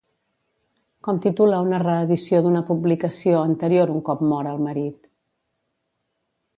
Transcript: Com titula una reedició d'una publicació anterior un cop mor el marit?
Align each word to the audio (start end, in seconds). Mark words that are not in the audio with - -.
Com 1.07 1.19
titula 1.25 1.59
una 1.65 1.81
reedició 1.83 2.41
d'una 2.47 2.63
publicació 2.71 3.45
anterior 3.51 3.95
un 3.97 4.03
cop 4.11 4.27
mor 4.33 4.53
el 4.57 4.67
marit? 4.71 5.11